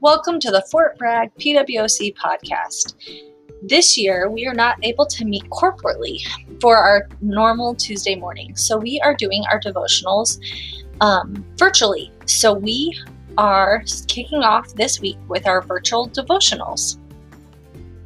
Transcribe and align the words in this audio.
Welcome 0.00 0.38
to 0.40 0.52
the 0.52 0.62
Fort 0.70 0.96
Bragg 0.96 1.34
PWOC 1.40 2.14
podcast. 2.14 2.94
This 3.62 3.98
year, 3.98 4.30
we 4.30 4.46
are 4.46 4.54
not 4.54 4.76
able 4.84 5.06
to 5.06 5.24
meet 5.24 5.42
corporately 5.50 6.20
for 6.60 6.76
our 6.76 7.08
normal 7.20 7.74
Tuesday 7.74 8.14
morning, 8.14 8.54
so 8.54 8.78
we 8.78 9.00
are 9.00 9.12
doing 9.12 9.42
our 9.50 9.58
devotionals 9.58 10.38
um, 11.00 11.44
virtually. 11.56 12.12
So 12.26 12.54
we 12.54 12.96
are 13.38 13.82
kicking 14.06 14.44
off 14.44 14.72
this 14.74 15.00
week 15.00 15.18
with 15.26 15.48
our 15.48 15.62
virtual 15.62 16.08
devotionals. 16.08 17.00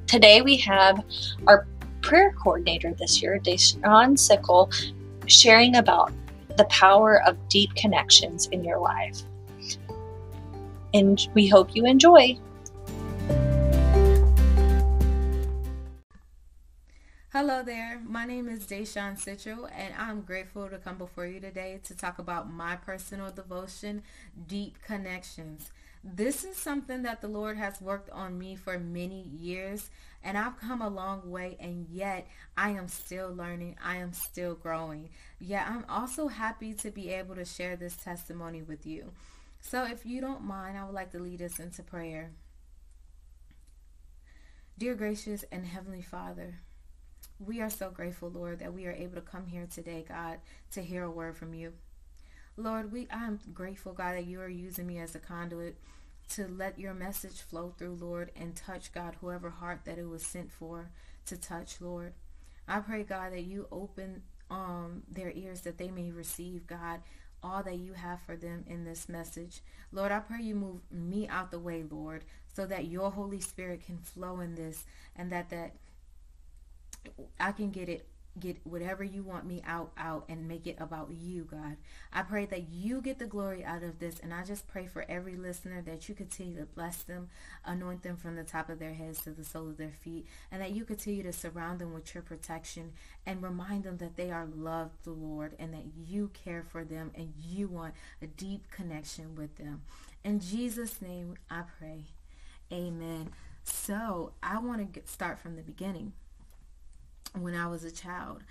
Today, 0.07 0.40
we 0.40 0.57
have 0.57 1.04
our 1.46 1.67
prayer 2.00 2.32
coordinator 2.43 2.95
this 2.95 3.21
year, 3.21 3.39
Deshawn 3.39 4.18
Sickle, 4.18 4.71
sharing 5.27 5.77
about 5.77 6.11
the 6.57 6.64
power 6.71 7.22
of 7.27 7.36
deep 7.50 7.75
connections 7.75 8.46
in 8.46 8.64
your 8.64 8.79
life 8.79 9.25
and 10.95 11.29
we 11.35 11.49
hope 11.49 11.75
you 11.75 11.87
enjoy. 11.87 12.39
Hello 17.33 17.63
there. 17.63 17.99
My 18.07 18.27
name 18.27 18.46
is 18.46 18.67
Deshawn 18.67 19.17
Citro, 19.19 19.67
and 19.75 19.95
I'm 19.99 20.21
grateful 20.21 20.69
to 20.69 20.77
come 20.77 20.99
before 20.99 21.25
you 21.25 21.41
today 21.41 21.81
to 21.85 21.97
talk 21.97 22.19
about 22.19 22.53
my 22.53 22.77
personal 22.77 23.31
devotion, 23.31 24.03
Deep 24.47 24.77
Connections. 24.83 25.71
This 26.05 26.45
is 26.45 26.57
something 26.57 27.05
that 27.05 27.22
the 27.22 27.29
Lord 27.29 27.57
has 27.57 27.81
worked 27.81 28.11
on 28.11 28.39
me 28.39 28.55
for 28.55 28.79
many 28.79 29.22
years, 29.22 29.89
and 30.22 30.36
I've 30.36 30.61
come 30.61 30.83
a 30.83 30.91
long 30.91 31.31
way, 31.31 31.57
and 31.59 31.86
yet 31.91 32.27
I 32.55 32.70
am 32.70 32.86
still 32.89 33.33
learning. 33.33 33.77
I 33.83 33.97
am 33.97 34.12
still 34.12 34.55
growing. 34.55 35.09
Yet 35.41 35.67
I'm 35.67 35.86
also 35.89 36.28
happy 36.28 36.75
to 36.75 36.91
be 36.91 37.11
able 37.11 37.36
to 37.36 37.47
share 37.47 37.77
this 37.77 37.97
testimony 37.97 38.61
with 38.61 38.84
you. 38.84 39.12
So, 39.64 39.84
if 39.84 40.05
you 40.05 40.20
don't 40.20 40.42
mind, 40.42 40.77
I 40.77 40.84
would 40.84 40.92
like 40.92 41.12
to 41.12 41.20
lead 41.20 41.41
us 41.41 41.60
into 41.60 41.82
prayer. 41.84 42.32
Dear 44.77 44.94
gracious 44.96 45.44
and 45.52 45.64
heavenly 45.64 46.02
Father, 46.02 46.56
we 47.38 47.60
are 47.60 47.70
so 47.70 47.88
grateful, 47.88 48.28
Lord, 48.28 48.58
that 48.58 48.74
we 48.74 48.86
are 48.86 48.92
able 48.92 49.14
to 49.14 49.20
come 49.20 49.46
here 49.46 49.66
today, 49.72 50.04
God, 50.06 50.38
to 50.72 50.82
hear 50.82 51.04
a 51.04 51.10
word 51.10 51.36
from 51.36 51.54
you. 51.54 51.74
Lord, 52.56 52.92
we 52.92 53.06
I'm 53.10 53.38
grateful, 53.54 53.92
God, 53.92 54.16
that 54.16 54.27
you 54.27 54.41
are 54.41 54.48
using 54.48 54.86
me 54.86 54.98
as 54.98 55.14
a 55.14 55.20
conduit 55.20 55.76
to 56.30 56.48
let 56.48 56.78
your 56.78 56.92
message 56.92 57.41
flow 57.41 57.72
through, 57.78 57.98
Lord, 58.00 58.32
and 58.34 58.56
touch, 58.56 58.92
God, 58.92 59.16
whoever 59.20 59.48
heart 59.48 59.82
that 59.84 59.97
it 59.97 60.08
was 60.08 60.26
sent 60.26 60.50
for 60.50 60.91
to 61.26 61.36
touch, 61.36 61.80
Lord. 61.80 62.14
I 62.66 62.80
pray, 62.80 63.04
God, 63.04 63.32
that 63.32 63.44
you 63.44 63.69
open 63.70 64.22
um, 64.50 65.04
their 65.08 65.30
ears 65.30 65.62
that 65.62 65.78
they 65.78 65.91
may 65.91 66.10
receive, 66.10 66.66
God, 66.66 67.00
all 67.42 67.62
that 67.62 67.78
you 67.78 67.92
have 67.94 68.20
for 68.22 68.36
them 68.36 68.64
in 68.66 68.84
this 68.84 69.08
message. 69.08 69.60
Lord, 69.90 70.12
I 70.12 70.20
pray 70.20 70.42
you 70.42 70.54
move 70.54 70.80
me 70.90 71.28
out 71.28 71.50
the 71.50 71.58
way, 71.58 71.84
Lord, 71.88 72.24
so 72.54 72.66
that 72.66 72.86
your 72.86 73.10
Holy 73.10 73.40
Spirit 73.40 73.84
can 73.84 73.98
flow 73.98 74.40
in 74.40 74.54
this 74.54 74.84
and 75.16 75.30
that 75.32 75.50
that 75.50 75.74
I 77.40 77.52
can 77.52 77.70
get 77.70 77.88
it 77.88 78.06
get 78.41 78.56
whatever 78.64 79.05
you 79.05 79.22
want 79.22 79.44
me 79.44 79.62
out 79.66 79.92
out 79.98 80.25
and 80.28 80.48
make 80.48 80.66
it 80.66 80.77
about 80.78 81.11
you 81.11 81.44
god. 81.44 81.77
I 82.12 82.22
pray 82.22 82.47
that 82.47 82.69
you 82.70 83.02
get 83.02 83.19
the 83.19 83.27
glory 83.27 83.64
out 83.64 83.83
of 83.83 83.98
this 83.98 84.19
and 84.20 84.33
i 84.33 84.42
just 84.42 84.66
pray 84.69 84.86
for 84.86 85.05
every 85.08 85.36
listener 85.36 85.83
that 85.83 86.08
you 86.08 86.14
continue 86.14 86.56
to 86.56 86.64
bless 86.64 87.03
them 87.03 87.28
anoint 87.64 88.03
them 88.03 88.16
from 88.16 88.36
the 88.36 88.44
top 88.44 88.70
of 88.70 88.78
their 88.78 88.94
heads 88.94 89.22
to 89.22 89.30
the 89.30 89.44
sole 89.44 89.69
of 89.69 89.77
their 89.77 89.92
feet 90.03 90.27
and 90.50 90.62
that 90.62 90.72
you 90.72 90.84
continue 90.84 91.22
to 91.22 91.33
surround 91.33 91.78
them 91.78 91.92
with 91.92 92.14
your 92.14 92.22
protection 92.22 92.92
and 93.27 93.42
remind 93.42 93.84
them 93.84 93.98
that 93.98 94.16
they 94.16 94.30
are 94.30 94.48
loved 94.56 95.05
the 95.05 95.10
lord 95.10 95.55
and 95.58 95.75
that 95.75 95.84
you 95.94 96.30
care 96.33 96.64
for 96.66 96.84
them 96.84 97.10
and 97.14 97.34
you 97.42 97.69
want 97.69 97.94
a 98.22 98.27
deep 98.27 98.70
connection 98.70 99.34
with 99.34 99.56
them. 99.56 99.83
In 100.25 100.41
jesus 100.41 101.03
name 101.03 101.34
i 101.50 101.62
pray. 101.78 102.05
Amen. 102.72 103.30
So 103.62 104.32
i 104.43 104.59
want 104.59 104.94
to 104.94 105.00
start 105.04 105.38
from 105.38 105.56
the 105.56 105.62
beginning 105.62 106.12
when 107.38 107.54
I 107.54 107.66
was 107.66 107.84
a 107.84 107.91
child. 107.91 108.43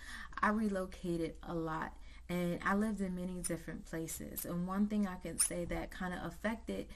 I 0.42 0.50
relocated 0.50 1.36
a 1.44 1.54
lot 1.54 1.94
and 2.30 2.60
I 2.66 2.76
lived 2.76 3.02
in 3.02 3.16
many 3.16 3.42
different 3.42 3.86
places. 3.86 4.46
And 4.46 4.68
one 4.68 4.88
thing 4.88 5.08
I 5.08 5.16
can 5.16 5.38
say 5.38 5.66
that 5.66 5.92
kind 5.92 6.14
of 6.14 6.32
affected 6.32 6.88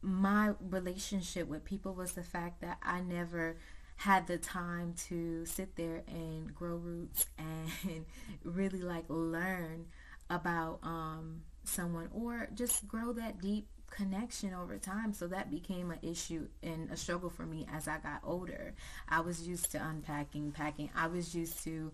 my 0.00 0.52
relationship 0.60 1.48
with 1.48 1.64
people 1.64 1.94
was 1.94 2.12
the 2.12 2.22
fact 2.22 2.60
that 2.62 2.78
I 2.82 3.00
never 3.00 3.56
had 3.96 4.26
the 4.26 4.38
time 4.38 4.94
to 5.08 5.44
sit 5.44 5.74
there 5.76 6.04
and 6.06 6.54
grow 6.54 6.76
roots 6.76 7.26
and 7.38 8.06
really 8.44 8.80
like 8.80 9.04
learn 9.08 9.86
about 10.30 10.78
um, 10.82 11.42
someone 11.64 12.08
or 12.12 12.48
just 12.54 12.86
grow 12.86 13.12
that 13.12 13.40
deep 13.40 13.66
connection 13.90 14.54
over 14.54 14.78
time. 14.78 15.12
So 15.12 15.26
that 15.28 15.50
became 15.50 15.90
an 15.90 15.98
issue 16.02 16.48
and 16.62 16.90
a 16.90 16.96
struggle 16.96 17.30
for 17.30 17.44
me 17.46 17.66
as 17.72 17.88
I 17.88 17.98
got 17.98 18.20
older. 18.24 18.74
I 19.08 19.20
was 19.20 19.46
used 19.46 19.72
to 19.72 19.78
unpacking, 19.78 20.52
packing. 20.52 20.90
I 20.94 21.06
was 21.06 21.34
used 21.34 21.62
to 21.64 21.92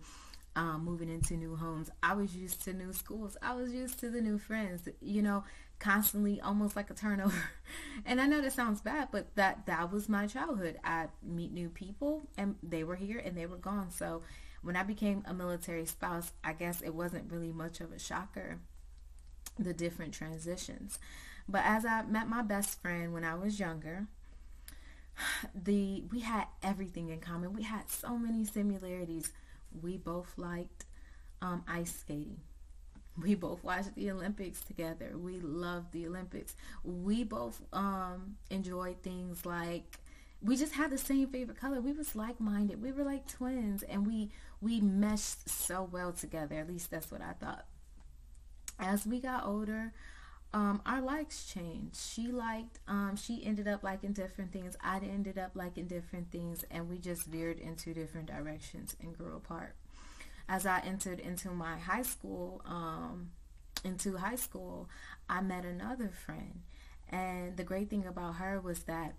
um, 0.55 0.85
moving 0.85 1.09
into 1.09 1.35
new 1.35 1.55
homes. 1.55 1.89
I 2.01 2.13
was 2.13 2.35
used 2.35 2.63
to 2.65 2.73
new 2.73 2.93
schools. 2.93 3.37
I 3.41 3.53
was 3.53 3.73
used 3.73 3.99
to 3.99 4.09
the 4.09 4.21
new 4.21 4.37
friends. 4.37 4.87
You 5.01 5.21
know, 5.21 5.43
constantly 5.79 6.39
almost 6.39 6.75
like 6.75 6.89
a 6.89 6.93
turnover. 6.93 7.49
and 8.05 8.21
I 8.21 8.27
know 8.27 8.41
that 8.41 8.53
sounds 8.53 8.81
bad, 8.81 9.09
but 9.11 9.35
that 9.35 9.65
that 9.65 9.91
was 9.91 10.07
my 10.07 10.27
childhood. 10.27 10.77
I 10.83 11.07
meet 11.23 11.51
new 11.51 11.69
people 11.69 12.27
and 12.37 12.55
they 12.63 12.83
were 12.83 12.95
here 12.95 13.19
and 13.19 13.37
they 13.37 13.45
were 13.45 13.57
gone. 13.57 13.91
So 13.91 14.21
when 14.61 14.75
I 14.75 14.83
became 14.83 15.23
a 15.25 15.33
military 15.33 15.85
spouse, 15.85 16.31
I 16.43 16.53
guess 16.53 16.81
it 16.81 16.93
wasn't 16.93 17.31
really 17.31 17.51
much 17.51 17.81
of 17.81 17.91
a 17.91 17.99
shocker 17.99 18.59
the 19.57 19.73
different 19.73 20.13
transitions. 20.13 20.99
But 21.47 21.63
as 21.65 21.85
I 21.85 22.01
met 22.03 22.27
my 22.27 22.41
best 22.41 22.81
friend 22.81 23.13
when 23.13 23.23
I 23.23 23.35
was 23.35 23.59
younger, 23.59 24.07
the 25.55 26.03
we 26.11 26.21
had 26.21 26.45
everything 26.63 27.09
in 27.09 27.19
common. 27.19 27.53
We 27.53 27.63
had 27.63 27.89
so 27.89 28.17
many 28.17 28.45
similarities. 28.45 29.31
We 29.81 29.97
both 29.97 30.33
liked 30.37 30.85
um, 31.41 31.63
ice 31.67 31.95
skating. 31.99 32.39
We 33.17 33.33
both 33.33 33.63
watched 33.63 33.95
the 33.95 34.11
Olympics 34.11 34.59
together. 34.59 35.13
We 35.17 35.39
loved 35.39 35.93
the 35.93 36.05
Olympics. 36.05 36.53
We 36.83 37.23
both 37.23 37.61
um, 37.71 38.35
enjoyed 38.49 39.01
things 39.03 39.45
like 39.45 39.99
we 40.41 40.57
just 40.57 40.73
had 40.73 40.91
the 40.91 40.97
same 40.97 41.27
favorite 41.29 41.57
color. 41.57 41.79
We 41.79 41.93
was 41.93 42.15
like-minded. 42.15 42.81
We 42.81 42.91
were 42.91 43.05
like 43.05 43.25
twins, 43.27 43.83
and 43.83 44.05
we 44.05 44.31
we 44.61 44.81
meshed 44.81 45.49
so 45.49 45.87
well 45.89 46.11
together. 46.11 46.55
At 46.55 46.67
least 46.67 46.91
that's 46.91 47.09
what 47.09 47.21
I 47.21 47.31
thought. 47.33 47.65
As 48.77 49.05
we 49.05 49.21
got 49.21 49.45
older, 49.45 49.93
um, 50.53 50.81
our 50.85 51.01
likes 51.01 51.45
changed. 51.45 51.97
She 51.97 52.27
liked, 52.27 52.79
um, 52.87 53.15
she 53.15 53.45
ended 53.45 53.67
up 53.67 53.83
liking 53.83 54.13
different 54.13 54.53
things. 54.53 54.75
I 54.81 54.97
ended 54.97 55.37
up 55.37 55.51
liking 55.53 55.87
different 55.87 56.31
things, 56.31 56.63
and 56.71 56.89
we 56.89 56.97
just 56.97 57.25
veered 57.25 57.59
into 57.59 57.93
different 57.93 58.27
directions 58.27 58.95
and 59.01 59.17
grew 59.17 59.35
apart. 59.35 59.75
As 60.47 60.65
I 60.65 60.79
entered 60.79 61.19
into 61.19 61.49
my 61.49 61.77
high 61.77 62.03
school, 62.03 62.61
um, 62.65 63.31
into 63.83 64.17
high 64.17 64.35
school, 64.35 64.89
I 65.29 65.41
met 65.41 65.65
another 65.65 66.09
friend, 66.09 66.61
and 67.09 67.57
the 67.57 67.63
great 67.63 67.89
thing 67.89 68.05
about 68.05 68.35
her 68.35 68.61
was 68.61 68.83
that 68.83 69.15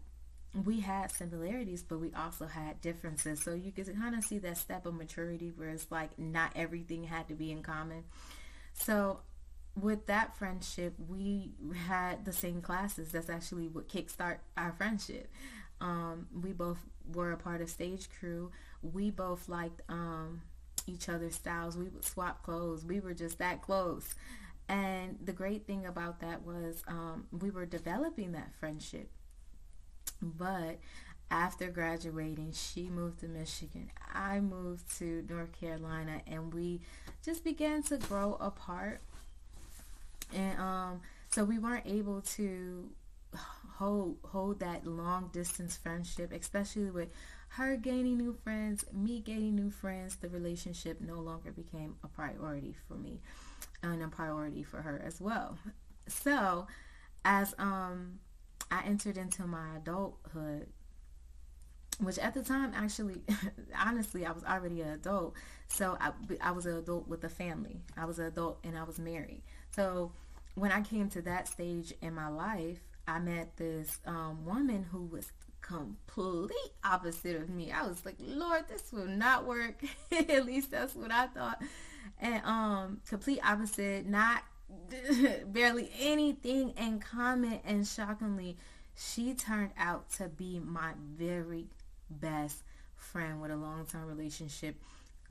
we 0.64 0.80
had 0.80 1.10
similarities, 1.12 1.82
but 1.82 1.98
we 1.98 2.12
also 2.14 2.46
had 2.46 2.80
differences. 2.80 3.42
So 3.42 3.54
you 3.54 3.72
can 3.72 3.84
kind 3.94 4.14
of 4.14 4.24
see 4.24 4.38
that 4.38 4.56
step 4.56 4.86
of 4.86 4.94
maturity 4.94 5.52
where 5.54 5.68
it's 5.68 5.90
like 5.90 6.18
not 6.18 6.52
everything 6.56 7.04
had 7.04 7.28
to 7.28 7.34
be 7.34 7.50
in 7.50 7.62
common. 7.62 8.04
So 8.72 9.20
with 9.80 10.06
that 10.06 10.36
friendship, 10.36 10.94
we 11.08 11.50
had 11.86 12.24
the 12.24 12.32
same 12.32 12.62
classes. 12.62 13.12
That's 13.12 13.28
actually 13.28 13.68
what 13.68 13.88
kickstart 13.88 14.38
our 14.56 14.72
friendship. 14.72 15.30
Um, 15.80 16.26
we 16.42 16.52
both 16.52 16.78
were 17.12 17.32
a 17.32 17.36
part 17.36 17.60
of 17.60 17.68
stage 17.68 18.08
crew. 18.18 18.50
We 18.82 19.10
both 19.10 19.48
liked 19.48 19.82
um, 19.88 20.42
each 20.86 21.08
other's 21.08 21.34
styles. 21.34 21.76
We 21.76 21.88
would 21.88 22.04
swap 22.04 22.42
clothes. 22.42 22.84
We 22.84 23.00
were 23.00 23.14
just 23.14 23.38
that 23.38 23.60
close. 23.60 24.14
And 24.68 25.18
the 25.22 25.32
great 25.32 25.66
thing 25.66 25.86
about 25.86 26.20
that 26.20 26.42
was 26.42 26.82
um, 26.88 27.26
we 27.30 27.50
were 27.50 27.66
developing 27.66 28.32
that 28.32 28.54
friendship. 28.58 29.10
But 30.22 30.78
after 31.30 31.68
graduating, 31.70 32.52
she 32.52 32.88
moved 32.88 33.20
to 33.20 33.28
Michigan. 33.28 33.90
I 34.14 34.40
moved 34.40 34.96
to 34.98 35.24
North 35.28 35.52
Carolina, 35.52 36.22
and 36.26 36.54
we 36.54 36.80
just 37.22 37.44
began 37.44 37.82
to 37.84 37.98
grow 37.98 38.36
apart 38.40 39.02
and 40.34 40.58
um, 40.58 41.00
so 41.30 41.44
we 41.44 41.58
weren't 41.58 41.86
able 41.86 42.22
to 42.22 42.90
hold 43.76 44.16
hold 44.24 44.60
that 44.60 44.86
long 44.86 45.30
distance 45.32 45.76
friendship, 45.76 46.32
especially 46.32 46.90
with 46.90 47.08
her 47.48 47.76
gaining 47.76 48.18
new 48.18 48.32
friends, 48.32 48.84
me 48.92 49.20
gaining 49.20 49.54
new 49.54 49.70
friends. 49.70 50.16
The 50.16 50.28
relationship 50.28 51.00
no 51.00 51.20
longer 51.20 51.52
became 51.52 51.96
a 52.02 52.08
priority 52.08 52.74
for 52.88 52.94
me, 52.94 53.20
and 53.82 54.02
a 54.02 54.08
priority 54.08 54.62
for 54.62 54.82
her 54.82 55.02
as 55.04 55.20
well. 55.20 55.58
So, 56.08 56.66
as 57.24 57.54
um, 57.58 58.20
I 58.70 58.82
entered 58.84 59.16
into 59.16 59.46
my 59.46 59.76
adulthood, 59.76 60.68
which 61.98 62.18
at 62.18 62.34
the 62.34 62.42
time 62.42 62.72
actually 62.74 63.22
honestly 63.86 64.26
i 64.26 64.32
was 64.32 64.44
already 64.44 64.80
an 64.82 64.90
adult 64.90 65.34
so 65.68 65.96
I, 66.00 66.12
I 66.40 66.50
was 66.50 66.66
an 66.66 66.76
adult 66.76 67.08
with 67.08 67.24
a 67.24 67.28
family 67.28 67.80
i 67.96 68.04
was 68.04 68.18
an 68.18 68.26
adult 68.26 68.58
and 68.64 68.76
i 68.76 68.82
was 68.82 68.98
married 68.98 69.42
so 69.76 70.10
when 70.54 70.72
I 70.72 70.80
came 70.80 71.10
to 71.10 71.22
that 71.22 71.46
stage 71.46 71.92
in 72.00 72.14
my 72.14 72.28
life, 72.28 72.80
I 73.06 73.18
met 73.18 73.56
this 73.58 73.98
um, 74.06 74.44
woman 74.46 74.86
who 74.90 75.04
was 75.04 75.30
complete 75.60 76.72
opposite 76.82 77.36
of 77.36 77.50
me. 77.50 77.70
I 77.70 77.86
was 77.86 78.04
like, 78.06 78.16
Lord, 78.18 78.64
this 78.68 78.90
will 78.90 79.06
not 79.06 79.44
work. 79.44 79.84
At 80.12 80.46
least 80.46 80.70
that's 80.70 80.94
what 80.94 81.12
I 81.12 81.26
thought. 81.26 81.62
And 82.18 82.42
um, 82.44 83.00
complete 83.06 83.40
opposite, 83.44 84.06
not 84.06 84.42
barely 85.46 85.90
anything 86.00 86.70
in 86.78 86.98
common. 86.98 87.60
And 87.64 87.86
shockingly, 87.86 88.56
she 88.96 89.34
turned 89.34 89.72
out 89.76 90.10
to 90.12 90.28
be 90.28 90.58
my 90.58 90.92
very 91.16 91.66
best 92.08 92.62
friend 92.96 93.42
with 93.42 93.50
a 93.50 93.56
long 93.56 93.84
term 93.84 94.06
relationship. 94.06 94.76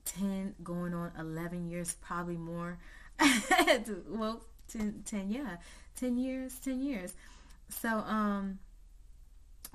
10 0.06 0.54
going 0.64 0.94
on 0.94 1.12
11 1.18 1.68
years, 1.68 1.96
probably 2.00 2.38
more. 2.38 2.78
well, 4.10 4.42
10, 4.70 5.04
10, 5.06 5.30
yeah, 5.30 5.58
10 5.96 6.18
years, 6.18 6.60
10 6.60 6.82
years. 6.82 7.14
So, 7.70 7.90
um, 7.90 8.60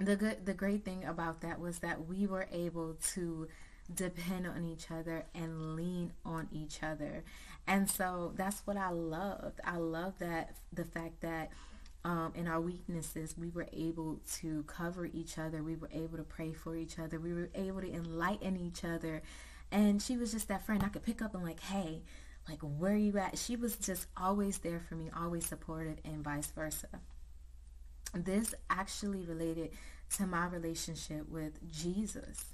the 0.01 0.17
good 0.17 0.47
the 0.47 0.55
great 0.55 0.85
thing 0.85 1.05
about 1.05 1.43
that 1.43 1.61
was 1.61 1.81
that 1.81 2.07
we 2.07 2.27
were 2.27 2.49
able 2.51 2.95
to 3.13 3.49
depend 3.93 4.47
on 4.47 4.65
each 4.65 4.91
other 4.91 5.25
and 5.35 5.77
lean 5.77 6.13
on 6.25 6.49
each 6.53 6.83
other. 6.83 7.23
And 7.67 7.89
so 7.89 8.33
that's 8.37 8.67
what 8.67 8.77
i 8.77 8.91
loved. 8.91 9.61
I 9.65 9.77
love 9.77 10.15
that 10.19 10.57
the 10.73 10.85
fact 10.85 11.21
that 11.21 11.51
um, 12.05 12.33
in 12.35 12.49
our 12.49 12.61
weaknesses 12.61 13.35
we 13.37 13.51
were 13.51 13.67
able 13.73 14.21
to 14.37 14.65
cover 14.67 15.07
each 15.07 15.39
other. 15.39 15.63
We 15.63 15.77
were 15.77 15.91
able 15.93 16.17
to 16.17 16.25
pray 16.25 16.53
for 16.53 16.75
each 16.75 16.99
other. 16.99 17.21
We 17.21 17.35
were 17.35 17.51
able 17.55 17.83
to 17.83 17.93
enlighten 17.93 18.57
each 18.57 18.85
other. 18.85 19.23
And 19.71 20.01
she 20.01 20.17
was 20.17 20.33
just 20.33 20.49
that 20.49 20.65
friend. 20.65 20.83
I 20.83 20.89
could 20.89 21.05
pick 21.05 21.21
up 21.21 21.35
and 21.35 21.45
like 21.45 21.61
hey 21.61 22.03
like 22.51 22.61
where 22.61 22.97
you 22.97 23.17
at 23.17 23.39
she 23.39 23.55
was 23.57 23.77
just 23.77 24.07
always 24.17 24.59
there 24.59 24.81
for 24.89 24.97
me 24.97 25.09
always 25.17 25.47
supportive 25.47 25.99
and 26.05 26.25
vice 26.25 26.51
versa 26.51 26.89
this 28.15 28.55
actually 28.69 29.25
related 29.25 29.71
to 30.17 30.27
my 30.27 30.47
relationship 30.47 31.29
with 31.29 31.53
Jesus. 31.71 32.45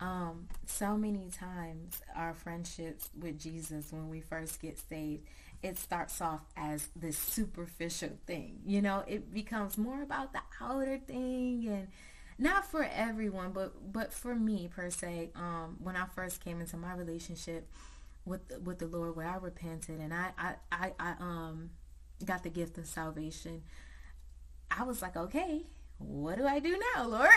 Um, 0.00 0.48
so 0.66 0.96
many 0.96 1.28
times 1.28 2.00
our 2.14 2.32
friendships 2.32 3.10
with 3.18 3.38
Jesus 3.38 3.92
when 3.92 4.08
we 4.08 4.20
first 4.20 4.62
get 4.62 4.78
saved, 4.78 5.26
it 5.62 5.76
starts 5.76 6.20
off 6.20 6.42
as 6.56 6.88
this 6.94 7.18
superficial 7.18 8.10
thing. 8.26 8.60
You 8.64 8.80
know, 8.80 9.02
it 9.06 9.34
becomes 9.34 9.76
more 9.76 10.02
about 10.02 10.32
the 10.32 10.40
outer 10.60 10.98
thing 10.98 11.66
and 11.68 11.88
not 12.38 12.70
for 12.70 12.84
everyone, 12.84 13.50
but 13.50 13.92
but 13.92 14.12
for 14.12 14.36
me 14.36 14.68
per 14.72 14.88
se, 14.90 15.30
um, 15.34 15.76
when 15.82 15.96
I 15.96 16.06
first 16.14 16.44
came 16.44 16.60
into 16.60 16.76
my 16.76 16.94
relationship 16.94 17.68
with 18.28 18.42
with 18.62 18.78
the 18.78 18.86
Lord 18.86 19.16
where 19.16 19.26
I 19.26 19.36
repented 19.36 20.00
and 20.00 20.12
I 20.12 20.30
I, 20.38 20.54
I, 20.70 20.92
I 20.98 21.10
um 21.20 21.70
got 22.24 22.42
the 22.42 22.50
gift 22.50 22.78
of 22.78 22.86
salvation 22.86 23.62
I 24.70 24.84
was 24.84 25.02
like, 25.02 25.16
okay, 25.16 25.62
what 25.98 26.38
do 26.38 26.46
I 26.46 26.58
do 26.58 26.78
now, 26.94 27.06
Lord? 27.06 27.30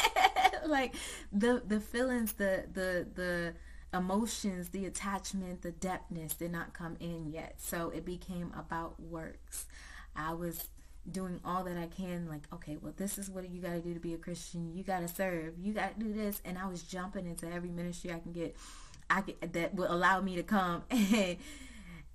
like 0.66 0.94
the 1.32 1.62
the 1.66 1.80
feelings, 1.80 2.34
the 2.34 2.64
the 2.72 3.06
the 3.14 3.54
emotions, 3.96 4.68
the 4.68 4.86
attachment, 4.86 5.62
the 5.62 5.72
depthness 5.72 6.36
did 6.36 6.52
not 6.52 6.74
come 6.74 6.96
in 7.00 7.30
yet. 7.32 7.54
So 7.58 7.90
it 7.90 8.04
became 8.04 8.52
about 8.56 9.00
works. 9.00 9.66
I 10.14 10.34
was 10.34 10.68
doing 11.10 11.40
all 11.42 11.64
that 11.64 11.78
I 11.78 11.86
can, 11.86 12.28
like, 12.28 12.46
okay, 12.52 12.76
well, 12.76 12.92
this 12.94 13.16
is 13.16 13.30
what 13.30 13.48
you 13.48 13.62
got 13.62 13.72
to 13.72 13.80
do 13.80 13.94
to 13.94 14.00
be 14.00 14.12
a 14.12 14.18
Christian. 14.18 14.74
You 14.74 14.84
got 14.84 15.00
to 15.00 15.08
serve. 15.08 15.54
You 15.58 15.72
got 15.72 15.98
to 15.98 16.04
do 16.04 16.12
this. 16.12 16.42
And 16.44 16.58
I 16.58 16.66
was 16.66 16.82
jumping 16.82 17.26
into 17.26 17.50
every 17.50 17.70
ministry 17.70 18.12
I 18.12 18.18
can 18.18 18.32
get, 18.32 18.56
I 19.10 19.22
could, 19.22 19.52
that 19.52 19.74
would 19.74 19.90
allow 19.90 20.20
me 20.20 20.36
to 20.36 20.42
come. 20.42 20.82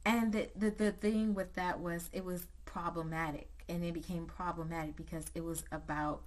and 0.05 0.33
the, 0.33 0.49
the 0.55 0.69
the 0.69 0.91
thing 0.91 1.33
with 1.33 1.53
that 1.55 1.79
was 1.79 2.09
it 2.13 2.23
was 2.23 2.47
problematic 2.65 3.49
and 3.69 3.83
it 3.83 3.93
became 3.93 4.25
problematic 4.25 4.95
because 4.95 5.25
it 5.33 5.43
was 5.43 5.63
about 5.71 6.21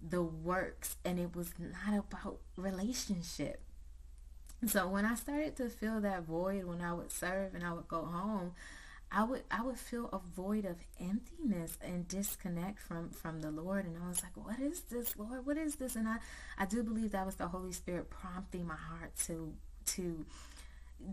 the 0.00 0.22
works 0.22 0.96
and 1.04 1.18
it 1.18 1.34
was 1.34 1.52
not 1.58 1.98
about 1.98 2.38
relationship. 2.56 3.62
So 4.66 4.88
when 4.88 5.04
I 5.04 5.14
started 5.14 5.56
to 5.56 5.68
feel 5.68 6.00
that 6.00 6.24
void 6.24 6.64
when 6.64 6.80
I 6.80 6.92
would 6.92 7.12
serve 7.12 7.54
and 7.54 7.64
I 7.64 7.72
would 7.72 7.86
go 7.86 8.04
home, 8.04 8.52
I 9.10 9.24
would 9.24 9.44
I 9.50 9.62
would 9.62 9.78
feel 9.78 10.08
a 10.12 10.18
void 10.18 10.64
of 10.64 10.76
emptiness 11.00 11.78
and 11.80 12.06
disconnect 12.08 12.80
from 12.80 13.10
from 13.10 13.40
the 13.40 13.50
Lord 13.50 13.84
and 13.86 13.96
I 13.96 14.08
was 14.08 14.22
like, 14.22 14.36
What 14.36 14.58
is 14.60 14.82
this, 14.82 15.16
Lord? 15.16 15.46
What 15.46 15.56
is 15.56 15.76
this? 15.76 15.96
And 15.96 16.08
I, 16.08 16.16
I 16.58 16.66
do 16.66 16.82
believe 16.82 17.12
that 17.12 17.24
was 17.26 17.36
the 17.36 17.48
Holy 17.48 17.72
Spirit 17.72 18.10
prompting 18.10 18.66
my 18.66 18.76
heart 18.76 19.16
to 19.26 19.54
to 19.96 20.24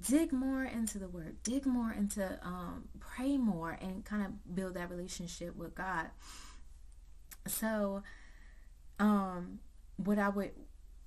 dig 0.08 0.32
more 0.32 0.64
into 0.64 0.98
the 0.98 1.08
word, 1.08 1.38
dig 1.44 1.66
more 1.66 1.92
into 1.92 2.40
um, 2.44 2.90
pray 3.00 3.38
more, 3.38 3.78
and 3.82 4.04
kind 4.06 4.26
of 4.26 4.56
build 4.56 4.74
that 4.76 4.90
relationship 4.90 5.56
with 5.56 5.76
God. 5.76 6.08
So, 7.48 8.04
um, 9.00 9.60
what 9.98 10.20
I 10.20 10.30
would 10.30 10.52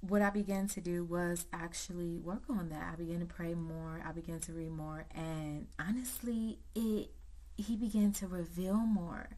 what 0.01 0.23
I 0.23 0.31
began 0.31 0.69
to 0.69 0.81
do 0.81 1.05
was 1.05 1.47
actually 1.53 2.19
work 2.19 2.45
on 2.49 2.69
that. 2.69 2.91
I 2.93 2.97
began 2.97 3.19
to 3.19 3.27
pray 3.27 3.55
more. 3.55 4.01
I 4.07 4.13
began 4.13 4.39
to 4.41 4.53
read 4.53 4.71
more, 4.71 5.07
and 5.15 5.67
honestly, 5.79 6.59
it 6.75 7.11
he 7.57 7.77
began 7.77 8.13
to 8.13 8.29
reveal 8.29 8.77
more. 8.77 9.31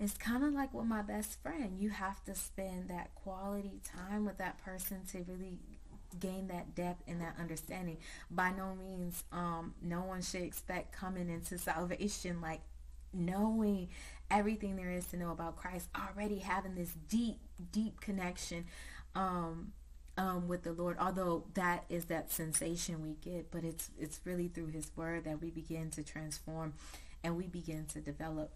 It's 0.00 0.16
kind 0.16 0.44
of 0.44 0.52
like 0.52 0.72
with 0.72 0.86
my 0.86 1.02
best 1.02 1.42
friend. 1.42 1.76
You 1.78 1.90
have 1.90 2.24
to 2.24 2.34
spend 2.34 2.88
that 2.88 3.14
quality 3.14 3.80
time 3.84 4.24
with 4.24 4.38
that 4.38 4.62
person 4.64 5.00
to 5.12 5.24
really 5.28 5.58
gain 6.18 6.48
that 6.48 6.74
depth 6.74 7.02
and 7.06 7.20
that 7.20 7.36
understanding. 7.38 7.98
By 8.30 8.50
no 8.50 8.74
means, 8.74 9.24
um, 9.32 9.74
no 9.82 10.00
one 10.02 10.22
should 10.22 10.42
expect 10.42 10.92
coming 10.92 11.28
into 11.28 11.58
salvation 11.58 12.40
like 12.40 12.60
knowing 13.12 13.88
everything 14.30 14.76
there 14.76 14.90
is 14.90 15.06
to 15.06 15.16
know 15.16 15.30
about 15.30 15.56
Christ, 15.56 15.88
already 15.96 16.38
having 16.38 16.74
this 16.74 16.92
deep, 17.08 17.38
deep 17.72 18.00
connection 18.00 18.66
um, 19.14 19.72
um, 20.16 20.48
with 20.48 20.64
the 20.64 20.72
Lord. 20.72 20.96
Although 21.00 21.44
that 21.54 21.84
is 21.88 22.06
that 22.06 22.30
sensation 22.30 23.02
we 23.02 23.14
get, 23.14 23.50
but 23.50 23.64
it's 23.64 23.90
it's 23.98 24.20
really 24.24 24.48
through 24.48 24.68
His 24.68 24.90
Word 24.96 25.24
that 25.24 25.40
we 25.40 25.50
begin 25.50 25.90
to 25.92 26.02
transform 26.02 26.74
and 27.24 27.36
we 27.36 27.46
begin 27.46 27.86
to 27.86 28.00
develop. 28.00 28.50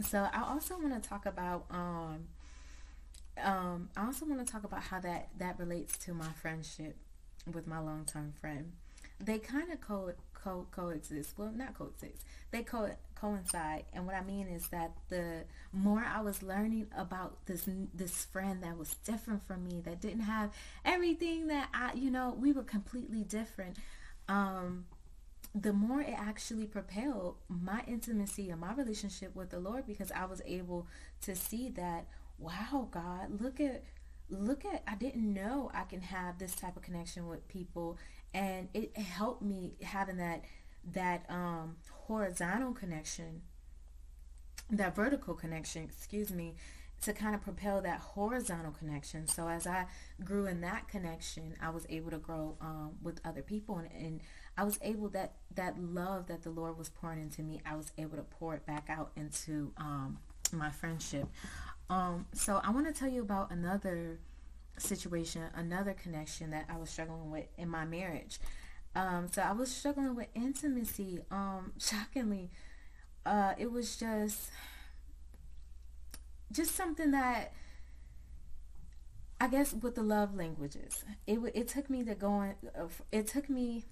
So 0.00 0.28
I 0.32 0.42
also 0.42 0.78
want 0.78 1.02
to 1.02 1.08
talk 1.08 1.26
about 1.26 1.64
um, 1.70 2.28
um, 3.42 3.90
I 3.96 4.06
also 4.06 4.26
want 4.26 4.44
to 4.44 4.50
talk 4.50 4.64
about 4.64 4.82
how 4.82 5.00
that 5.00 5.28
that 5.38 5.58
relates 5.58 5.96
to 5.98 6.14
my 6.14 6.28
friendship 6.40 6.96
with 7.52 7.66
my 7.66 7.78
longtime 7.78 8.34
friend. 8.40 8.72
They 9.20 9.38
kind 9.38 9.72
of 9.72 9.80
co, 9.80 10.12
co 10.34 10.66
coexist. 10.70 11.36
Well, 11.36 11.52
not 11.54 11.74
coexist. 11.76 12.24
They 12.50 12.62
co 12.62 12.90
coincide. 13.14 13.84
And 13.92 14.06
what 14.06 14.14
I 14.14 14.22
mean 14.22 14.46
is 14.48 14.68
that 14.68 14.92
the 15.08 15.44
more 15.72 16.04
I 16.04 16.20
was 16.20 16.42
learning 16.42 16.86
about 16.96 17.46
this 17.46 17.68
this 17.94 18.24
friend 18.26 18.62
that 18.62 18.78
was 18.78 18.94
different 19.04 19.46
from 19.46 19.64
me, 19.64 19.80
that 19.84 20.00
didn't 20.00 20.22
have 20.22 20.50
everything 20.84 21.48
that 21.48 21.68
I, 21.74 21.92
you 21.94 22.10
know, 22.10 22.36
we 22.38 22.52
were 22.52 22.62
completely 22.62 23.22
different. 23.24 23.76
Um, 24.28 24.86
the 25.54 25.72
more 25.72 26.00
it 26.00 26.14
actually 26.16 26.66
propelled 26.66 27.36
my 27.48 27.82
intimacy 27.86 28.50
and 28.50 28.60
my 28.60 28.74
relationship 28.74 29.34
with 29.34 29.50
the 29.50 29.58
Lord 29.58 29.86
because 29.86 30.12
I 30.12 30.26
was 30.26 30.42
able 30.44 30.86
to 31.22 31.34
see 31.34 31.70
that 31.70 32.06
wow, 32.38 32.88
God, 32.90 33.40
look 33.40 33.60
at 33.60 33.84
look 34.30 34.64
at 34.64 34.82
I 34.86 34.94
didn't 34.94 35.32
know 35.32 35.70
I 35.72 35.84
can 35.84 36.02
have 36.02 36.38
this 36.38 36.54
type 36.54 36.76
of 36.76 36.82
connection 36.82 37.26
with 37.28 37.48
people. 37.48 37.98
And 38.34 38.68
it 38.74 38.96
helped 38.96 39.42
me 39.42 39.74
having 39.82 40.18
that 40.18 40.44
that 40.92 41.24
um 41.28 41.76
horizontal 42.06 42.72
connection 42.72 43.42
that 44.70 44.94
vertical 44.94 45.34
connection 45.34 45.82
excuse 45.82 46.30
me 46.30 46.54
to 47.02 47.12
kind 47.12 47.34
of 47.34 47.40
propel 47.40 47.80
that 47.82 48.00
horizontal 48.00 48.72
connection. 48.72 49.26
So 49.26 49.48
as 49.48 49.66
i 49.66 49.86
grew 50.24 50.46
in 50.46 50.60
that 50.62 50.88
connection 50.88 51.54
i 51.60 51.70
was 51.70 51.86
able 51.88 52.10
to 52.10 52.18
grow 52.18 52.56
um, 52.60 52.92
with 53.02 53.20
other 53.24 53.42
people 53.42 53.76
and, 53.78 53.90
and 53.92 54.20
i 54.56 54.64
was 54.64 54.78
able 54.82 55.08
that 55.10 55.34
that 55.54 55.78
love 55.78 56.26
that 56.26 56.42
the 56.42 56.50
lord 56.50 56.76
was 56.76 56.88
pouring 56.88 57.20
into 57.20 57.42
me 57.42 57.60
i 57.64 57.76
was 57.76 57.92
able 57.98 58.16
to 58.16 58.22
pour 58.22 58.54
it 58.54 58.66
back 58.66 58.86
out 58.88 59.12
into 59.16 59.72
um, 59.76 60.18
my 60.52 60.70
friendship 60.70 61.28
um, 61.90 62.26
so 62.32 62.60
I 62.62 62.70
want 62.70 62.86
to 62.86 62.92
tell 62.92 63.08
you 63.08 63.22
about 63.22 63.50
another 63.50 64.18
situation, 64.78 65.42
another 65.54 65.94
connection 65.94 66.50
that 66.50 66.66
I 66.68 66.76
was 66.76 66.90
struggling 66.90 67.30
with 67.30 67.46
in 67.56 67.68
my 67.68 67.84
marriage. 67.84 68.38
Um, 68.94 69.28
so 69.30 69.42
I 69.42 69.52
was 69.52 69.70
struggling 69.70 70.14
with 70.14 70.28
intimacy. 70.34 71.20
Um, 71.30 71.72
shockingly, 71.78 72.50
uh, 73.24 73.54
it 73.58 73.70
was 73.70 73.96
just 73.96 74.50
just 76.50 76.74
something 76.74 77.10
that 77.10 77.52
I 79.40 79.48
guess 79.48 79.72
with 79.72 79.94
the 79.94 80.02
love 80.02 80.34
languages, 80.34 81.04
it 81.26 81.38
it 81.54 81.68
took 81.68 81.88
me 81.88 82.04
to 82.04 82.14
going. 82.14 82.54
Uh, 82.78 82.88
it 83.12 83.26
took 83.26 83.48
me 83.48 83.84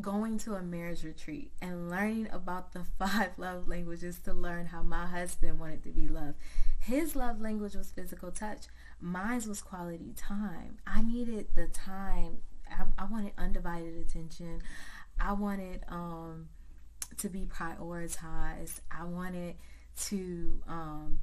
going 0.00 0.38
to 0.38 0.54
a 0.54 0.62
marriage 0.62 1.04
retreat 1.04 1.52
and 1.60 1.90
learning 1.90 2.28
about 2.32 2.72
the 2.72 2.84
five 2.98 3.30
love 3.36 3.68
languages 3.68 4.18
to 4.24 4.32
learn 4.32 4.66
how 4.66 4.82
my 4.82 5.06
husband 5.06 5.58
wanted 5.60 5.82
to 5.84 5.90
be 5.90 6.08
loved. 6.08 6.36
His 6.80 7.14
love 7.14 7.40
language 7.40 7.74
was 7.74 7.90
physical 7.90 8.30
touch. 8.30 8.62
Mine 9.00 9.42
was 9.46 9.60
quality 9.60 10.14
time. 10.16 10.78
I 10.86 11.02
needed 11.02 11.48
the 11.54 11.66
time. 11.66 12.38
I, 12.70 12.84
I 12.98 13.04
wanted 13.04 13.32
undivided 13.38 13.96
attention. 13.98 14.62
I 15.20 15.32
wanted 15.34 15.84
um, 15.88 16.48
to 17.18 17.28
be 17.28 17.46
prioritized. 17.46 18.80
I 18.90 19.04
wanted 19.04 19.56
to 20.08 20.60
um, 20.66 21.20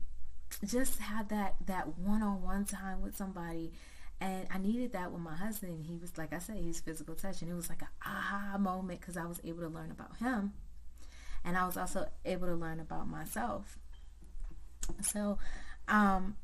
just 0.66 1.00
have 1.00 1.30
that 1.30 1.56
that 1.66 1.98
one-on-one 1.98 2.66
time 2.66 3.02
with 3.02 3.16
somebody 3.16 3.72
and 4.22 4.48
I 4.52 4.58
needed 4.58 4.94
that 4.94 5.12
with 5.12 5.22
my 5.22 5.36
husband. 5.36 5.86
He 5.86 5.98
was 5.98 6.18
like 6.18 6.34
I 6.34 6.40
said, 6.40 6.58
he's 6.58 6.80
physical 6.80 7.16
touch, 7.16 7.42
and 7.42 7.52
it 7.52 7.56
was 7.56 7.70
like 7.70 7.82
an 7.82 7.88
aha 8.06 8.58
moment 8.58 9.00
because 9.00 9.18
I 9.18 9.26
was 9.26 9.40
able 9.44 9.62
to 9.62 9.70
learn 9.70 9.92
about 9.92 10.18
him, 10.18 10.54
and 11.46 11.58
I 11.58 11.66
was 11.66 11.78
also 11.78 12.08
able 12.26 12.48
to 12.48 12.56
learn 12.56 12.80
about 12.80 13.08
myself. 13.08 13.78
So, 15.02 15.38
um, 15.88 16.36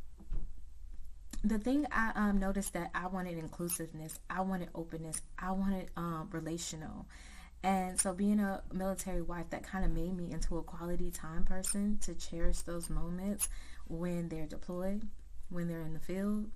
the 1.44 1.60
thing 1.60 1.86
I 1.91 2.12
um, 2.15 2.39
noticed 2.39 2.74
that 2.74 2.91
I 2.96 3.08
wanted 3.08 3.38
inclusiveness, 3.38 4.20
I 4.29 4.41
wanted 4.41 4.70
openness, 4.74 5.22
I 5.38 5.51
wanted 5.51 5.89
um, 5.98 6.29
relational. 6.32 7.05
And 7.63 8.00
so, 8.00 8.13
being 8.13 8.39
a 8.39 8.62
military 8.74 9.22
wife, 9.22 9.50
that 9.50 9.63
kind 9.63 9.84
of 9.84 9.91
made 9.91 10.15
me 10.15 10.32
into 10.32 10.58
a 10.58 10.63
quality 10.63 11.12
time 11.12 11.44
person 11.44 11.98
to 12.03 12.13
cherish 12.13 12.62
those 12.62 12.89
moments 12.89 13.50
when 13.88 14.29
they're 14.29 14.46
deployed, 14.46 15.08
when 15.50 15.67
they're 15.67 15.82
in 15.82 15.94
the 15.94 16.00
field. 16.00 16.50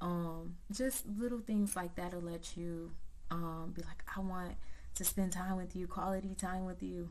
Um, 0.00 0.56
just 0.72 1.06
little 1.06 1.40
things 1.40 1.74
like 1.74 1.94
that 1.96 2.12
will 2.12 2.22
let 2.22 2.56
you 2.56 2.92
um, 3.30 3.72
be 3.74 3.82
like, 3.82 4.02
I 4.14 4.20
want 4.20 4.54
to 4.94 5.04
spend 5.04 5.32
time 5.32 5.56
with 5.56 5.74
you, 5.74 5.86
quality 5.86 6.34
time 6.34 6.64
with 6.64 6.82
you. 6.82 7.10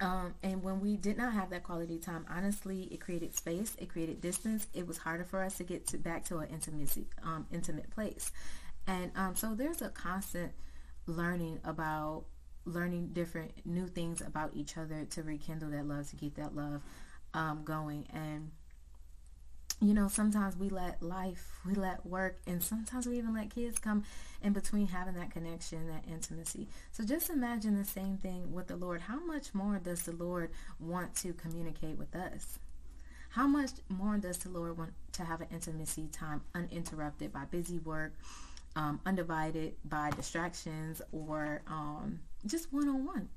Um, 0.00 0.34
and 0.42 0.62
when 0.64 0.80
we 0.80 0.96
did 0.96 1.16
not 1.16 1.32
have 1.32 1.50
that 1.50 1.62
quality 1.62 1.98
time, 1.98 2.26
honestly, 2.28 2.88
it 2.90 3.00
created 3.00 3.36
space, 3.36 3.76
it 3.78 3.88
created 3.88 4.20
distance. 4.20 4.66
It 4.74 4.86
was 4.86 4.98
harder 4.98 5.24
for 5.24 5.42
us 5.42 5.58
to 5.58 5.64
get 5.64 5.86
to 5.88 5.98
back 5.98 6.24
to 6.26 6.38
an 6.38 6.48
intimacy, 6.48 7.06
um, 7.22 7.46
intimate 7.52 7.90
place. 7.90 8.32
And 8.86 9.12
um, 9.14 9.36
so 9.36 9.54
there's 9.54 9.80
a 9.80 9.90
constant 9.90 10.52
learning 11.06 11.60
about 11.64 12.24
learning 12.64 13.10
different 13.12 13.52
new 13.64 13.86
things 13.86 14.20
about 14.20 14.50
each 14.54 14.76
other 14.76 15.04
to 15.10 15.22
rekindle 15.22 15.70
that 15.70 15.86
love, 15.86 16.08
to 16.10 16.16
keep 16.16 16.34
that 16.36 16.54
love 16.54 16.82
um, 17.34 17.62
going. 17.64 18.06
And 18.12 18.50
you 19.82 19.94
know, 19.94 20.06
sometimes 20.06 20.56
we 20.56 20.68
let 20.68 21.02
life, 21.02 21.58
we 21.66 21.74
let 21.74 22.06
work, 22.06 22.38
and 22.46 22.62
sometimes 22.62 23.06
we 23.06 23.18
even 23.18 23.34
let 23.34 23.50
kids 23.50 23.80
come 23.80 24.04
in 24.40 24.52
between 24.52 24.86
having 24.86 25.14
that 25.14 25.32
connection, 25.32 25.88
that 25.88 26.04
intimacy. 26.08 26.68
So 26.92 27.04
just 27.04 27.30
imagine 27.30 27.76
the 27.76 27.84
same 27.84 28.16
thing 28.16 28.52
with 28.52 28.68
the 28.68 28.76
Lord. 28.76 29.00
How 29.00 29.18
much 29.24 29.54
more 29.54 29.80
does 29.80 30.02
the 30.02 30.12
Lord 30.12 30.50
want 30.78 31.16
to 31.16 31.32
communicate 31.32 31.98
with 31.98 32.14
us? 32.14 32.60
How 33.30 33.48
much 33.48 33.70
more 33.88 34.18
does 34.18 34.38
the 34.38 34.50
Lord 34.50 34.78
want 34.78 34.92
to 35.14 35.24
have 35.24 35.40
an 35.40 35.48
intimacy 35.50 36.08
time 36.12 36.42
uninterrupted 36.54 37.32
by 37.32 37.46
busy 37.46 37.80
work, 37.80 38.12
um, 38.76 39.00
undivided 39.04 39.74
by 39.84 40.10
distractions, 40.10 41.02
or 41.10 41.62
um, 41.66 42.20
just 42.46 42.72
one 42.72 42.88
on 42.88 43.04
one? 43.04 43.28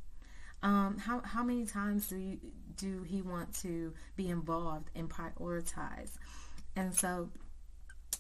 Um, 0.64 0.98
how 0.98 1.22
how 1.22 1.44
many 1.44 1.66
times 1.66 2.08
do 2.08 2.18
you 2.18 2.40
do 2.78 3.04
he 3.04 3.22
want 3.22 3.54
to 3.62 3.94
be 4.16 4.30
involved 4.30 4.90
and 4.96 5.10
prioritize? 5.10 6.12
And 6.76 6.94
so 6.94 7.30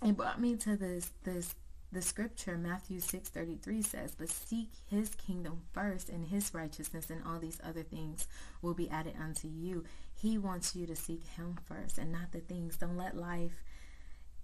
it 0.03 0.15
brought 0.15 0.39
me 0.39 0.55
to 0.57 0.75
this 0.75 1.11
this 1.23 1.55
the 1.91 2.01
scripture 2.01 2.57
Matthew 2.57 2.99
6:33 2.99 3.81
says, 3.81 4.15
"But 4.15 4.29
seek 4.29 4.71
his 4.85 5.15
kingdom 5.15 5.61
first 5.71 6.09
and 6.09 6.27
his 6.27 6.53
righteousness 6.53 7.09
and 7.09 7.23
all 7.23 7.39
these 7.39 7.59
other 7.63 7.83
things 7.83 8.27
will 8.61 8.73
be 8.73 8.89
added 8.89 9.15
unto 9.17 9.47
you." 9.47 9.85
He 10.13 10.37
wants 10.37 10.75
you 10.75 10.85
to 10.87 10.95
seek 10.95 11.25
him 11.25 11.57
first 11.65 11.97
and 11.97 12.11
not 12.11 12.31
the 12.31 12.41
things. 12.41 12.77
Don't 12.77 12.97
let 12.97 13.15
life 13.15 13.63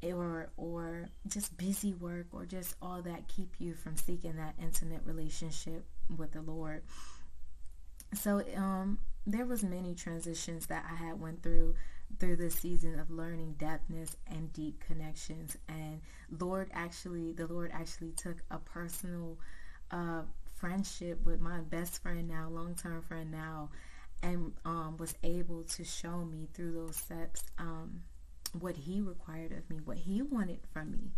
or 0.03 0.49
or 0.57 1.09
just 1.27 1.57
busy 1.57 1.93
work 1.93 2.27
or 2.31 2.45
just 2.45 2.75
all 2.81 3.01
that 3.01 3.27
keep 3.27 3.55
you 3.59 3.73
from 3.73 3.97
seeking 3.97 4.37
that 4.37 4.55
intimate 4.59 5.01
relationship 5.05 5.85
with 6.15 6.31
the 6.31 6.41
Lord. 6.41 6.83
So 8.13 8.43
um 8.55 8.99
there 9.25 9.45
was 9.45 9.63
many 9.63 9.93
transitions 9.93 10.65
that 10.67 10.85
I 10.91 10.95
had 10.95 11.19
went 11.19 11.43
through 11.43 11.75
through 12.19 12.35
this 12.35 12.55
season 12.55 12.99
of 12.99 13.09
learning 13.09 13.55
depthness 13.57 14.15
and 14.27 14.51
deep 14.53 14.79
connections. 14.85 15.57
And 15.67 16.01
lord 16.39 16.69
actually 16.73 17.31
the 17.33 17.47
lord 17.47 17.71
actually 17.73 18.11
took 18.11 18.37
a 18.49 18.57
personal 18.57 19.37
uh, 19.91 20.21
friendship 20.55 21.23
with 21.25 21.41
my 21.41 21.59
best 21.59 22.01
friend 22.01 22.27
now 22.27 22.47
long-term 22.49 23.01
friend 23.01 23.31
now 23.31 23.69
and 24.23 24.53
um, 24.65 24.95
was 24.97 25.15
able 25.23 25.63
to 25.63 25.83
show 25.83 26.23
me 26.23 26.47
through 26.53 26.71
those 26.71 26.95
steps 26.95 27.43
um, 27.57 28.01
what 28.59 28.77
he 28.77 29.01
required 29.01 29.51
of 29.51 29.69
me 29.69 29.79
what 29.83 29.97
he 29.97 30.21
wanted 30.21 30.59
from 30.71 30.91
me 30.91 31.11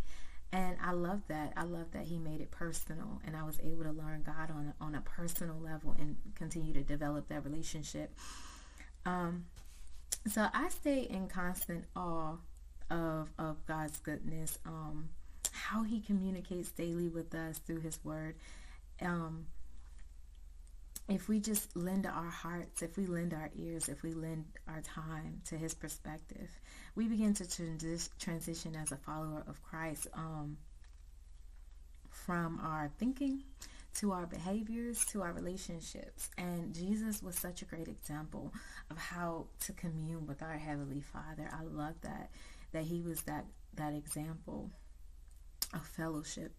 and 0.53 0.77
I 0.81 0.91
love 0.91 1.21
that. 1.29 1.51
I 1.57 1.63
love 1.63 1.91
that 1.93 2.03
he 2.03 2.19
made 2.19 2.39
it 2.39 2.51
personal 2.51 3.19
and 3.25 3.35
I 3.35 3.43
was 3.43 3.59
able 3.61 3.83
to 3.83 3.91
learn 3.91 4.21
God 4.23 4.51
on 4.51 4.73
on 4.79 4.93
a 4.93 5.01
personal 5.01 5.59
level 5.59 5.95
and 5.99 6.15
continue 6.35 6.73
to 6.73 6.83
develop 6.83 7.27
that 7.29 7.43
relationship. 7.43 8.15
Um, 9.05 9.45
so 10.27 10.47
I 10.53 10.69
stay 10.69 11.01
in 11.01 11.27
constant 11.27 11.85
awe 11.95 12.35
of 12.91 13.29
of 13.39 13.65
God's 13.65 13.97
goodness, 13.99 14.59
um, 14.63 15.09
how 15.51 15.83
He 15.83 15.99
communicates 15.99 16.69
daily 16.69 17.09
with 17.09 17.33
us 17.33 17.57
through 17.57 17.81
His 17.81 17.99
Word. 18.03 18.35
Um, 19.01 19.47
if 21.09 21.27
we 21.27 21.39
just 21.39 21.75
lend 21.75 22.05
our 22.05 22.29
hearts, 22.29 22.81
if 22.81 22.97
we 22.97 23.05
lend 23.05 23.33
our 23.33 23.49
ears, 23.55 23.89
if 23.89 24.03
we 24.03 24.13
lend 24.13 24.45
our 24.67 24.81
time 24.81 25.41
to 25.45 25.57
His 25.57 25.73
perspective, 25.73 26.49
we 26.95 27.07
begin 27.07 27.33
to 27.35 27.43
transi- 27.43 28.09
transition 28.19 28.75
as 28.75 28.91
a 28.91 28.97
follower 28.97 29.43
of 29.47 29.61
Christ 29.63 30.07
um, 30.13 30.57
from 32.09 32.59
our 32.61 32.89
thinking 32.99 33.43
to 33.95 34.11
our 34.11 34.25
behaviors, 34.25 35.05
to 35.05 35.21
our 35.21 35.33
relationships. 35.33 36.29
And 36.37 36.73
Jesus 36.73 37.21
was 37.21 37.35
such 37.35 37.61
a 37.61 37.65
great 37.65 37.87
example 37.87 38.53
of 38.89 38.97
how 38.97 39.47
to 39.61 39.73
commune 39.73 40.25
with 40.25 40.41
our 40.41 40.57
Heavenly 40.57 41.01
Father. 41.01 41.49
I 41.51 41.63
love 41.63 41.95
that, 42.01 42.29
that 42.71 42.83
He 42.83 43.01
was 43.01 43.21
that, 43.23 43.45
that 43.75 43.93
example 43.93 44.71
of 45.73 45.85
fellowship. 45.85 46.53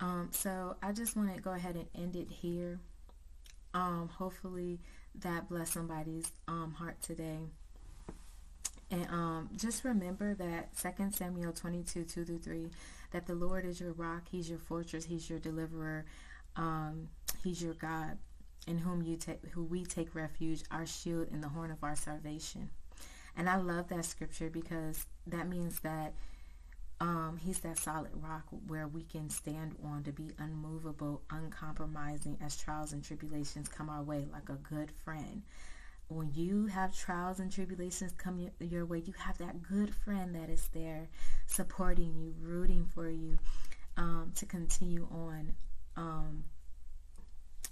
Um, 0.00 0.30
so 0.32 0.76
I 0.82 0.92
just 0.92 1.16
want 1.16 1.34
to 1.34 1.40
go 1.40 1.52
ahead 1.52 1.76
and 1.76 1.86
end 1.94 2.16
it 2.16 2.28
here. 2.28 2.80
Um, 3.74 4.10
hopefully 4.18 4.80
that 5.20 5.48
bless 5.48 5.72
somebody's 5.72 6.30
um, 6.48 6.74
heart 6.78 7.00
today. 7.02 7.40
And 8.90 9.06
um, 9.08 9.50
just 9.56 9.84
remember 9.84 10.34
that 10.34 10.76
2 10.76 11.10
Samuel 11.12 11.52
22, 11.52 12.04
2 12.04 12.24
through 12.24 12.38
3, 12.38 12.70
that 13.12 13.26
the 13.26 13.34
Lord 13.34 13.64
is 13.64 13.80
your 13.80 13.92
rock, 13.92 14.24
He's 14.30 14.50
your 14.50 14.58
fortress, 14.58 15.06
He's 15.06 15.30
your 15.30 15.38
deliverer, 15.38 16.04
um, 16.56 17.08
He's 17.42 17.62
your 17.62 17.72
God, 17.74 18.18
in 18.66 18.78
whom 18.78 19.02
you 19.02 19.16
take, 19.16 19.44
who 19.52 19.64
we 19.64 19.84
take 19.84 20.14
refuge, 20.14 20.62
our 20.70 20.84
shield 20.84 21.28
and 21.32 21.42
the 21.42 21.48
horn 21.48 21.70
of 21.70 21.82
our 21.82 21.96
salvation. 21.96 22.68
And 23.34 23.48
I 23.48 23.56
love 23.56 23.88
that 23.88 24.04
scripture 24.04 24.50
because 24.50 25.06
that 25.26 25.48
means 25.48 25.80
that 25.80 26.12
um, 27.02 27.36
he's 27.44 27.58
that 27.60 27.78
solid 27.78 28.12
rock 28.14 28.44
where 28.68 28.86
we 28.86 29.02
can 29.02 29.28
stand 29.28 29.74
on 29.84 30.04
to 30.04 30.12
be 30.12 30.30
unmovable, 30.38 31.20
uncompromising 31.30 32.38
as 32.40 32.56
trials 32.56 32.92
and 32.92 33.02
tribulations 33.02 33.68
come 33.68 33.90
our 33.90 34.04
way, 34.04 34.24
like 34.30 34.48
a 34.48 34.52
good 34.52 34.92
friend. 35.04 35.42
When 36.06 36.30
you 36.32 36.66
have 36.66 36.96
trials 36.96 37.40
and 37.40 37.50
tribulations 37.50 38.12
come 38.16 38.48
your, 38.60 38.84
way, 38.86 39.02
you 39.04 39.14
have 39.18 39.36
that 39.38 39.64
good 39.64 39.92
friend 39.92 40.36
that 40.36 40.48
is 40.48 40.68
there 40.72 41.08
supporting 41.48 42.14
you, 42.14 42.34
rooting 42.40 42.86
for 42.94 43.10
you 43.10 43.36
um, 43.96 44.30
to 44.36 44.46
continue 44.46 45.08
on 45.10 45.56
um, 45.96 46.44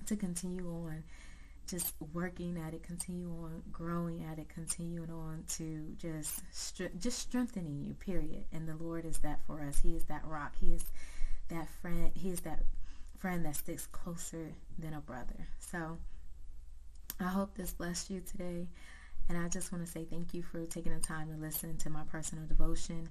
to 0.07 0.17
continue 0.17 0.69
on 0.69 1.05
just 1.71 1.95
working 2.13 2.59
at 2.59 2.75
it, 2.75 2.83
continue 2.83 3.31
on 3.31 3.63
growing 3.71 4.25
at 4.31 4.39
it, 4.39 4.49
continuing 4.49 5.11
on 5.11 5.45
to 5.49 5.95
just 5.97 6.43
just 6.99 7.19
strengthening 7.19 7.81
you. 7.81 7.95
Period. 7.95 8.45
And 8.53 8.69
the 8.69 8.75
Lord 8.75 9.05
is 9.05 9.19
that 9.19 9.41
for 9.47 9.63
us. 9.63 9.79
He 9.79 9.95
is 9.95 10.05
that 10.05 10.25
rock. 10.25 10.55
He 10.61 10.75
is 10.75 10.85
that 11.49 11.69
friend. 11.81 12.11
He 12.15 12.31
is 12.31 12.41
that 12.41 12.65
friend 13.19 13.45
that 13.45 13.57
sticks 13.57 13.87
closer 13.87 14.53
than 14.79 14.95
a 14.95 15.01
brother. 15.01 15.47
So 15.59 15.99
I 17.21 17.29
hope 17.29 17.55
this 17.55 17.73
blessed 17.73 18.11
you 18.11 18.21
today. 18.21 18.67
And 19.29 19.39
I 19.39 19.49
just 19.49 19.71
want 19.71 19.85
to 19.85 19.91
say 19.91 20.05
thank 20.05 20.35
you 20.35 20.43
for 20.43 20.65
taking 20.67 20.93
the 20.93 21.01
time 21.01 21.29
to 21.29 21.37
listen 21.37 21.77
to 21.79 21.91
my 21.91 22.03
personal 22.11 22.47
devotion. 22.47 23.09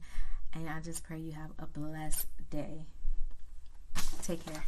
And 0.53 0.67
I 0.67 0.81
just 0.81 1.03
pray 1.03 1.19
you 1.19 1.31
have 1.31 1.51
a 1.59 1.65
blessed 1.65 2.27
day. 2.49 2.83
Take 4.23 4.45
care. 4.45 4.63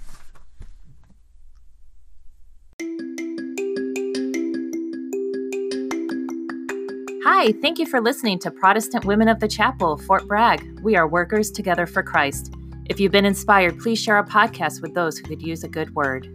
Hi, 7.33 7.53
thank 7.53 7.79
you 7.79 7.85
for 7.85 8.01
listening 8.01 8.39
to 8.39 8.51
Protestant 8.51 9.05
Women 9.05 9.29
of 9.29 9.39
the 9.39 9.47
Chapel, 9.47 9.95
Fort 9.95 10.27
Bragg. 10.27 10.81
We 10.81 10.97
are 10.97 11.07
workers 11.07 11.49
together 11.49 11.87
for 11.87 12.03
Christ. 12.03 12.53
If 12.89 12.99
you've 12.99 13.13
been 13.13 13.23
inspired, 13.23 13.79
please 13.79 14.03
share 14.03 14.17
our 14.17 14.27
podcast 14.27 14.81
with 14.81 14.93
those 14.95 15.17
who 15.17 15.29
could 15.29 15.41
use 15.41 15.63
a 15.63 15.69
good 15.69 15.95
word. 15.95 16.27